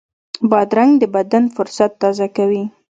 [0.49, 2.63] بادرنګ د بدن فُرصت تازه کوي.